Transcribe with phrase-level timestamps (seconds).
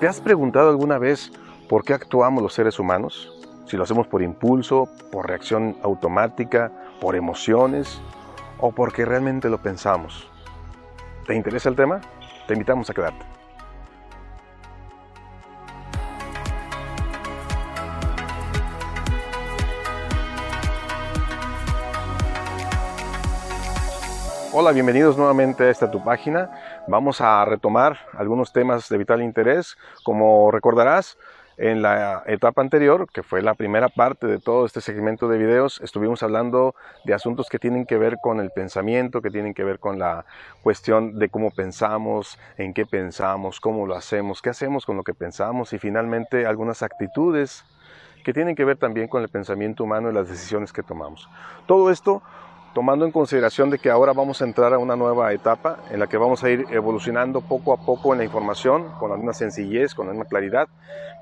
[0.00, 1.32] ¿Te has preguntado alguna vez
[1.68, 3.32] por qué actuamos los seres humanos?
[3.66, 8.00] Si lo hacemos por impulso, por reacción automática, por emociones
[8.60, 10.28] o porque realmente lo pensamos.
[11.26, 12.00] ¿Te interesa el tema?
[12.46, 13.37] Te invitamos a quedarte.
[24.50, 26.50] Hola, bienvenidos nuevamente a esta tu página.
[26.86, 29.76] Vamos a retomar algunos temas de vital interés.
[30.04, 31.18] Como recordarás,
[31.58, 35.82] en la etapa anterior, que fue la primera parte de todo este segmento de videos,
[35.82, 36.74] estuvimos hablando
[37.04, 40.24] de asuntos que tienen que ver con el pensamiento, que tienen que ver con la
[40.62, 45.12] cuestión de cómo pensamos, en qué pensamos, cómo lo hacemos, qué hacemos con lo que
[45.12, 47.66] pensamos y finalmente algunas actitudes
[48.24, 51.28] que tienen que ver también con el pensamiento humano y las decisiones que tomamos.
[51.66, 52.22] Todo esto
[52.74, 56.06] tomando en consideración de que ahora vamos a entrar a una nueva etapa en la
[56.06, 59.94] que vamos a ir evolucionando poco a poco en la información, con la misma sencillez,
[59.94, 60.68] con la misma claridad,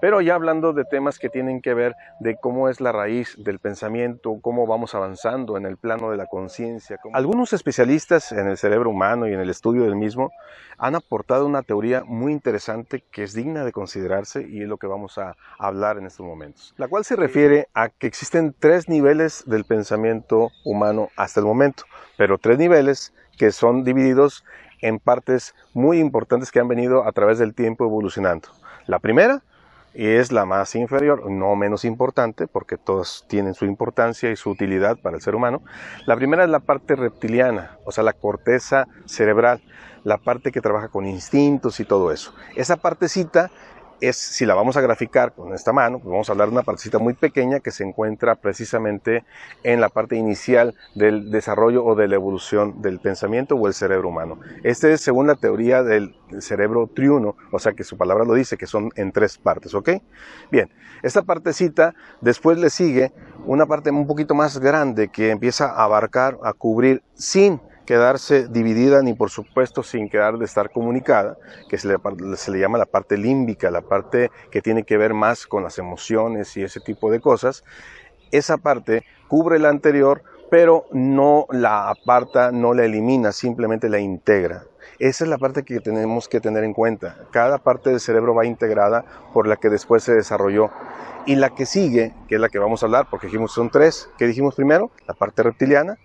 [0.00, 3.58] pero ya hablando de temas que tienen que ver de cómo es la raíz del
[3.58, 6.98] pensamiento, cómo vamos avanzando en el plano de la conciencia.
[7.12, 10.30] Algunos especialistas en el cerebro humano y en el estudio del mismo
[10.78, 14.86] han aportado una teoría muy interesante que es digna de considerarse y es lo que
[14.86, 19.44] vamos a hablar en estos momentos, la cual se refiere a que existen tres niveles
[19.46, 21.84] del pensamiento humano hasta el momento,
[22.16, 24.44] pero tres niveles que son divididos
[24.80, 28.48] en partes muy importantes que han venido a través del tiempo evolucionando.
[28.86, 29.42] La primera
[29.94, 34.98] es la más inferior, no menos importante, porque todas tienen su importancia y su utilidad
[34.98, 35.62] para el ser humano.
[36.04, 39.62] La primera es la parte reptiliana, o sea, la corteza cerebral,
[40.04, 42.34] la parte que trabaja con instintos y todo eso.
[42.56, 43.50] Esa partecita
[44.00, 46.62] es, si la vamos a graficar con esta mano, pues vamos a hablar de una
[46.62, 49.24] partecita muy pequeña que se encuentra precisamente
[49.62, 54.08] en la parte inicial del desarrollo o de la evolución del pensamiento o el cerebro
[54.08, 54.38] humano.
[54.62, 58.56] Este es según la teoría del cerebro triuno, o sea que su palabra lo dice,
[58.56, 59.90] que son en tres partes, ¿ok?
[60.50, 60.70] Bien,
[61.02, 63.12] esta partecita después le sigue
[63.46, 69.02] una parte un poquito más grande que empieza a abarcar, a cubrir sin quedarse dividida
[69.02, 71.38] ni por supuesto sin quedar de estar comunicada,
[71.68, 71.96] que se le,
[72.36, 75.78] se le, llama la parte límbica, la parte que tiene que ver más con las
[75.78, 77.64] emociones y ese tipo de cosas.
[78.32, 84.64] Esa parte cubre la anterior, pero no la aparta, no la elimina, simplemente la integra.
[84.98, 87.18] Esa es la parte que tenemos que tener en cuenta.
[87.30, 90.70] Cada parte del cerebro va integrada por la que después se desarrolló.
[91.26, 94.08] Y la que sigue, que es la que vamos a hablar, porque dijimos son tres,
[94.16, 94.90] ¿qué dijimos primero?
[95.06, 95.98] La parte reptiliana,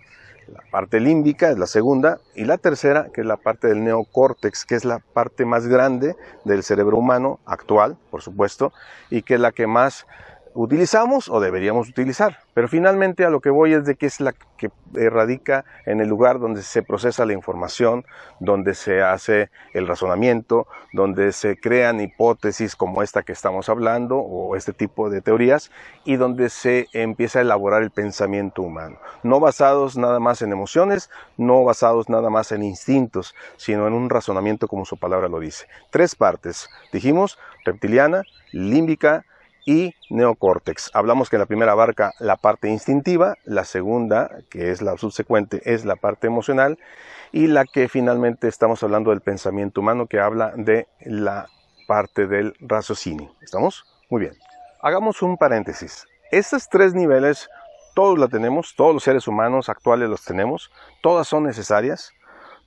[0.48, 4.64] la parte límbica es la segunda y la tercera, que es la parte del neocórtex,
[4.64, 8.72] que es la parte más grande del cerebro humano actual, por supuesto,
[9.10, 10.06] y que es la que más
[10.54, 12.38] utilizamos o deberíamos utilizar.
[12.54, 14.70] Pero finalmente a lo que voy es de que es la que
[15.10, 18.04] radica en el lugar donde se procesa la información,
[18.40, 24.54] donde se hace el razonamiento, donde se crean hipótesis como esta que estamos hablando o
[24.54, 25.70] este tipo de teorías
[26.04, 28.98] y donde se empieza a elaborar el pensamiento humano.
[29.22, 34.10] No basados nada más en emociones, no basados nada más en instintos, sino en un
[34.10, 35.66] razonamiento como su palabra lo dice.
[35.90, 39.24] Tres partes, dijimos, reptiliana, límbica,
[39.64, 40.90] y neocórtex.
[40.94, 45.84] Hablamos que la primera abarca la parte instintiva, la segunda, que es la subsecuente, es
[45.84, 46.78] la parte emocional
[47.32, 51.48] y la que finalmente estamos hablando del pensamiento humano que habla de la
[51.86, 53.34] parte del raciocinio.
[53.40, 53.84] ¿Estamos?
[54.10, 54.34] Muy bien.
[54.80, 56.06] Hagamos un paréntesis.
[56.30, 57.48] Estos tres niveles
[57.94, 60.70] todos la tenemos, todos los seres humanos actuales los tenemos,
[61.02, 62.12] todas son necesarias,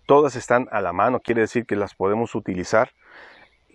[0.06, 2.92] todas están a la mano, quiere decir que las podemos utilizar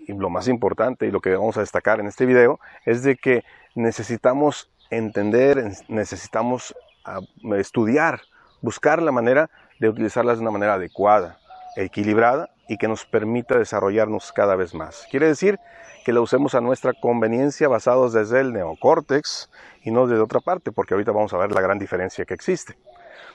[0.07, 3.17] y lo más importante y lo que vamos a destacar en este video es de
[3.17, 3.45] que
[3.75, 6.75] necesitamos entender, necesitamos
[7.05, 7.21] ah,
[7.57, 8.21] estudiar,
[8.61, 11.39] buscar la manera de utilizarlas de una manera adecuada,
[11.77, 15.07] equilibrada y que nos permita desarrollarnos cada vez más.
[15.11, 15.59] Quiere decir
[16.05, 19.51] que la usemos a nuestra conveniencia basados desde el neocórtex
[19.83, 22.77] y no desde otra parte, porque ahorita vamos a ver la gran diferencia que existe.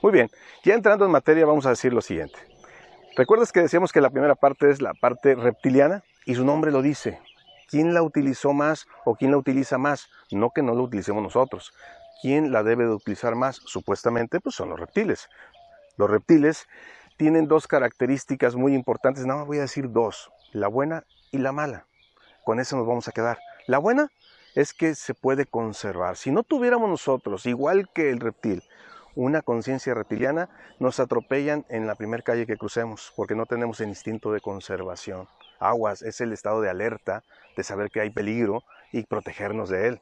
[0.02, 0.30] Muy bien,
[0.64, 2.38] ya entrando en materia vamos a decir lo siguiente.
[3.16, 6.04] ¿Recuerdas que decíamos que la primera parte es la parte reptiliana?
[6.26, 7.20] Y su nombre lo dice.
[7.68, 10.08] ¿Quién la utilizó más o quién la utiliza más?
[10.32, 11.72] No que no la utilicemos nosotros.
[12.22, 13.58] ¿Quién la debe de utilizar más?
[13.58, 15.30] Supuestamente, pues son los reptiles.
[15.98, 16.68] Los reptiles
[17.18, 21.52] tienen dos características muy importantes, nada más voy a decir dos, la buena y la
[21.52, 21.86] mala.
[22.44, 23.38] Con eso nos vamos a quedar.
[23.68, 24.10] La buena
[24.56, 26.18] es que se puede conservar.
[26.18, 28.64] Si no tuviéramos nosotros, igual que el reptil,
[29.16, 33.90] una conciencia reptiliana, nos atropellan en la primera calle que crucemos, porque no tenemos el
[33.90, 35.28] instinto de conservación
[35.60, 37.24] aguas, es el estado de alerta,
[37.56, 40.02] de saber que hay peligro y protegernos de él.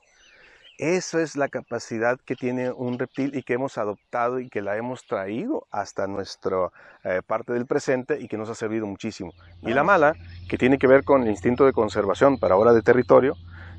[0.79, 4.75] Eso es la capacidad que tiene un reptil y que hemos adoptado y que la
[4.75, 6.69] hemos traído hasta nuestra
[7.03, 9.33] eh, parte del presente y que nos ha servido muchísimo.
[9.61, 10.15] Y la mala,
[10.49, 13.35] que tiene que ver con el instinto de conservación para ahora de territorio,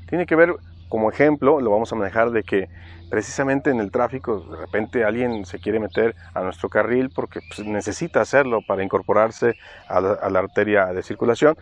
[0.07, 0.55] tiene que ver
[0.89, 2.69] como ejemplo, lo vamos a manejar de que
[3.09, 7.67] precisamente en el tráfico de repente alguien se quiere meter a nuestro carril porque pues,
[7.67, 9.55] necesita hacerlo para incorporarse
[9.87, 11.55] a la arteria de circulación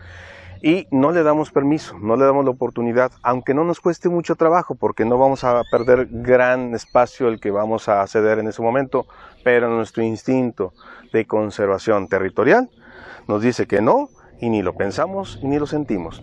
[0.64, 4.34] y no le damos permiso, no le damos la oportunidad, aunque no nos cueste mucho
[4.34, 8.62] trabajo, porque no vamos a perder gran espacio el que vamos a ceder en ese
[8.62, 9.06] momento,
[9.44, 10.72] pero nuestro instinto
[11.12, 12.70] de conservación territorial
[13.28, 14.08] nos dice que no,
[14.40, 16.22] y ni lo pensamos ni lo sentimos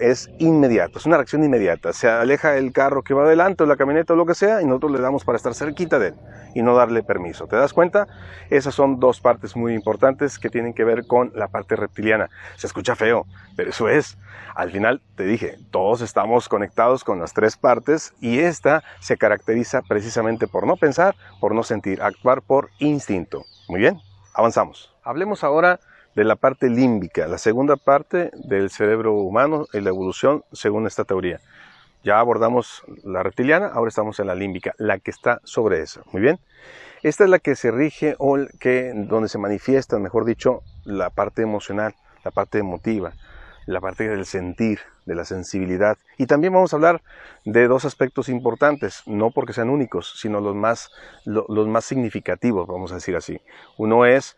[0.00, 1.92] es inmediato, es una reacción inmediata.
[1.92, 4.64] Se aleja el carro que va adelante o la camioneta o lo que sea y
[4.64, 6.14] nosotros le damos para estar cerquita de él
[6.54, 7.46] y no darle permiso.
[7.46, 8.06] ¿Te das cuenta?
[8.50, 12.30] Esas son dos partes muy importantes que tienen que ver con la parte reptiliana.
[12.56, 13.26] Se escucha feo,
[13.56, 14.16] pero eso es.
[14.54, 19.82] Al final te dije, todos estamos conectados con las tres partes y esta se caracteriza
[19.82, 23.44] precisamente por no pensar, por no sentir, actuar por instinto.
[23.68, 24.00] Muy bien,
[24.32, 24.94] avanzamos.
[25.02, 25.80] Hablemos ahora
[26.14, 31.04] de la parte límbica, la segunda parte del cerebro humano y la evolución según esta
[31.04, 31.40] teoría.
[32.04, 36.02] Ya abordamos la reptiliana, ahora estamos en la límbica, la que está sobre eso.
[36.12, 36.38] Muy bien.
[37.02, 41.42] Esta es la que se rige o que donde se manifiesta, mejor dicho, la parte
[41.42, 41.94] emocional,
[42.24, 43.12] la parte emotiva,
[43.66, 45.98] la parte del sentir, de la sensibilidad.
[46.18, 47.02] Y también vamos a hablar
[47.44, 50.90] de dos aspectos importantes, no porque sean únicos, sino los más,
[51.24, 53.40] los más significativos, vamos a decir así.
[53.76, 54.36] Uno es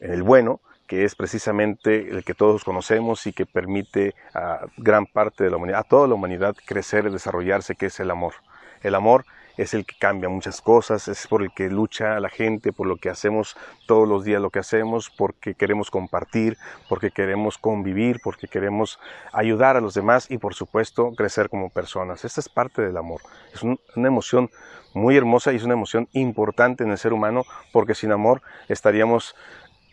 [0.00, 5.44] el bueno, que es precisamente el que todos conocemos y que permite a gran parte
[5.44, 8.34] de la humanidad, a toda la humanidad crecer y desarrollarse, que es el amor.
[8.82, 9.24] El amor
[9.56, 12.96] es el que cambia muchas cosas, es por el que lucha la gente, por lo
[12.96, 13.56] que hacemos
[13.86, 16.56] todos los días lo que hacemos, porque queremos compartir,
[16.88, 18.98] porque queremos convivir, porque queremos
[19.32, 22.24] ayudar a los demás y por supuesto crecer como personas.
[22.24, 23.22] Esta es parte del amor.
[23.52, 24.50] Es una emoción
[24.94, 29.34] muy hermosa y es una emoción importante en el ser humano porque sin amor estaríamos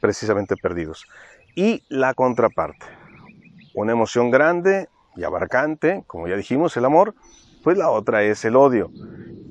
[0.03, 1.07] precisamente perdidos.
[1.55, 2.85] Y la contraparte,
[3.73, 7.15] una emoción grande y abarcante, como ya dijimos, el amor,
[7.63, 8.91] pues la otra es el odio.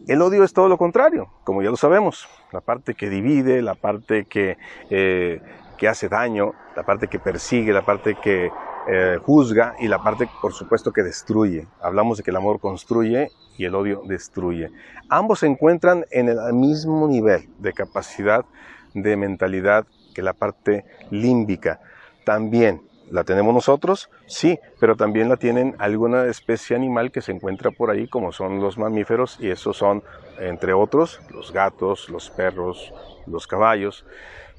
[0.07, 3.77] El odio es todo lo contrario, como ya lo sabemos, la parte que divide, la
[3.77, 4.59] parte que,
[4.91, 5.41] eh,
[5.79, 8.51] que hace daño, la parte que persigue, la parte que
[8.89, 11.67] eh, juzga y la parte, por supuesto, que destruye.
[11.81, 14.71] Hablamos de que el amor construye y el odio destruye.
[15.09, 18.45] Ambos se encuentran en el mismo nivel de capacidad
[18.93, 21.81] de mentalidad que la parte límbica.
[22.25, 27.71] También la tenemos nosotros, sí, pero también la tienen alguna especie animal que se encuentra
[27.71, 30.03] por ahí, como son los mamíferos, y esos son,
[30.39, 32.93] entre otros, los gatos, los perros,
[33.27, 34.05] los caballos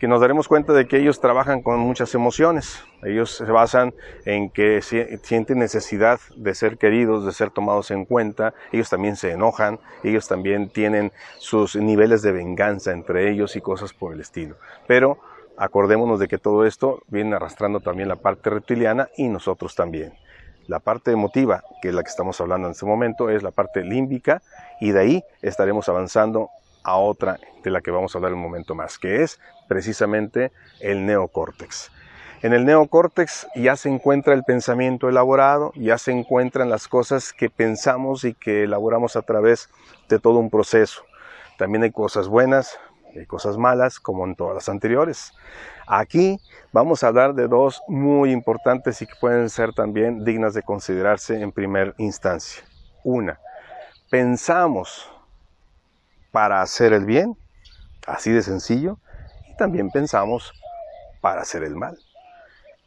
[0.04, 2.84] que nos daremos cuenta de que ellos trabajan con muchas emociones.
[3.04, 3.94] Ellos se basan
[4.26, 8.54] en que sienten necesidad de ser queridos, de ser tomados en cuenta.
[8.74, 13.94] Ellos también se enojan, ellos también tienen sus niveles de venganza entre ellos y cosas
[13.94, 14.58] por el estilo.
[14.88, 15.20] Pero
[15.58, 20.14] acordémonos de que todo esto viene arrastrando también la parte reptiliana y nosotros también.
[20.68, 23.84] La parte emotiva, que es la que estamos hablando en este momento, es la parte
[23.84, 24.42] límbica
[24.80, 26.50] y de ahí estaremos avanzando
[26.84, 31.06] a otra de la que vamos a hablar un momento más, que es precisamente el
[31.06, 31.92] neocórtex.
[32.42, 37.50] En el neocórtex ya se encuentra el pensamiento elaborado, ya se encuentran las cosas que
[37.50, 39.70] pensamos y que elaboramos a través
[40.10, 41.04] de todo un proceso.
[41.58, 42.78] También hay cosas buenas,
[43.20, 45.34] hay cosas malas, como en todas las anteriores.
[45.88, 46.40] Aquí
[46.72, 51.42] vamos a hablar de dos muy importantes y que pueden ser también dignas de considerarse
[51.42, 52.64] en primera instancia.
[53.04, 53.40] Una,
[54.10, 55.10] pensamos
[56.32, 57.38] para hacer el bien,
[58.08, 58.98] así de sencillo,
[59.50, 60.54] y también pensamos
[61.22, 61.98] para hacer el mal.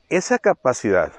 [0.09, 1.13] Esa capacidad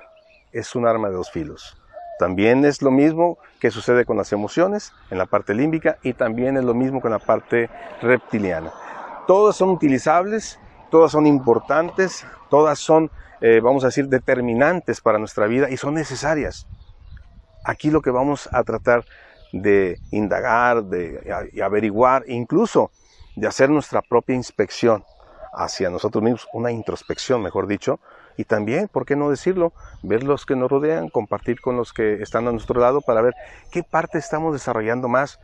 [0.52, 1.78] es un arma de dos filos.
[2.20, 6.58] También es lo mismo que sucede con las emociones en la parte límbica y también
[6.58, 7.70] es lo mismo con la parte
[8.02, 8.72] reptiliana.
[9.28, 10.58] Todas son utilizables,
[10.90, 15.96] todas son importantes, todas son, eh, vamos a decir, determinantes para nuestra vida y son
[15.96, 16.66] necesarias.
[17.66, 19.04] Aquí lo que vamos a tratar
[19.52, 22.92] de indagar, de averiguar, incluso
[23.36, 25.04] de hacer nuestra propia inspección
[25.54, 28.00] hacia nosotros mismos, una introspección, mejor dicho,
[28.38, 29.74] y también, ¿por qué no decirlo?
[30.04, 33.34] Ver los que nos rodean, compartir con los que están a nuestro lado para ver
[33.72, 35.40] qué parte estamos desarrollando más,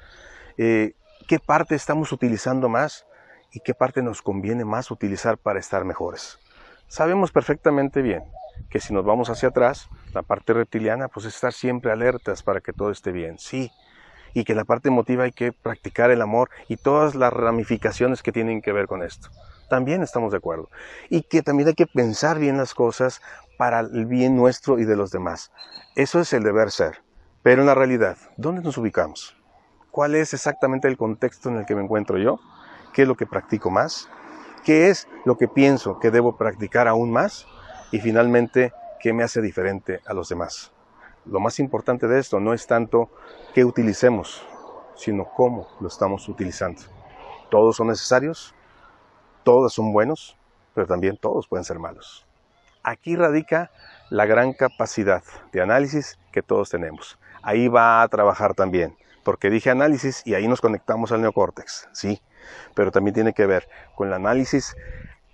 [0.58, 0.94] eh,
[1.28, 3.06] qué parte estamos utilizando más
[3.54, 6.40] y qué parte nos conviene más utilizar para estar mejores.
[6.88, 8.24] Sabemos perfectamente bien
[8.70, 12.62] que si nos vamos hacia atrás, la parte reptiliana, pues es estar siempre alertas para
[12.62, 13.38] que todo esté bien.
[13.38, 13.72] Sí,
[14.34, 18.32] y que la parte emotiva hay que practicar el amor y todas las ramificaciones que
[18.32, 19.30] tienen que ver con esto.
[19.70, 20.70] También estamos de acuerdo.
[21.10, 23.22] Y que también hay que pensar bien las cosas
[23.58, 25.52] para el bien nuestro y de los demás.
[25.96, 27.02] Eso es el deber ser.
[27.44, 29.36] Pero en la realidad, ¿dónde nos ubicamos?
[29.94, 32.40] cuál es exactamente el contexto en el que me encuentro yo,
[32.94, 34.10] qué es lo que practico más,
[34.64, 37.46] qué es lo que pienso que debo practicar aún más
[37.92, 40.72] y finalmente qué me hace diferente a los demás.
[41.26, 43.10] Lo más importante de esto no es tanto
[43.54, 44.46] qué utilicemos,
[44.96, 46.82] sino cómo lo estamos utilizando.
[47.50, 48.54] Todos son necesarios,
[49.44, 50.38] todos son buenos,
[50.74, 52.26] pero también todos pueden ser malos.
[52.84, 53.72] Aquí radica
[54.10, 57.18] la gran capacidad de análisis que todos tenemos.
[57.42, 62.22] Ahí va a trabajar también, porque dije análisis y ahí nos conectamos al neocórtex, sí,
[62.74, 64.76] pero también tiene que ver con el análisis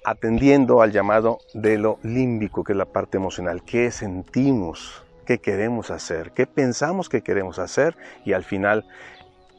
[0.05, 5.91] atendiendo al llamado de lo límbico, que es la parte emocional, qué sentimos, qué queremos
[5.91, 8.85] hacer, qué pensamos que queremos hacer y al final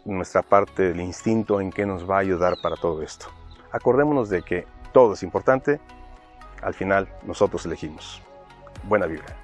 [0.05, 3.27] nuestra parte del instinto en qué nos va a ayudar para todo esto.
[3.71, 5.81] Acordémonos de que todo es importante,
[6.63, 8.23] al final nosotros elegimos.
[8.85, 9.37] Buena vibra.